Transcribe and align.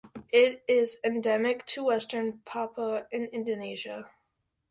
It 0.31 0.63
is 0.67 0.97
endemic 1.05 1.63
to 1.67 1.83
Western 1.83 2.39
Papua 2.39 3.05
in 3.11 3.25
Indonesia. 3.25 4.09